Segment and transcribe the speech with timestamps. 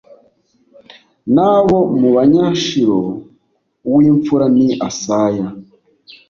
[1.33, 2.97] N abo mu banyashilo
[3.89, 5.47] uw imfura ni asaya